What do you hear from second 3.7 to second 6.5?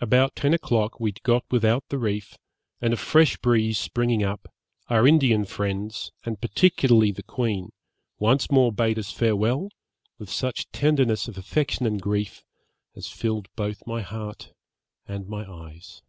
springing up, our Indian friends, and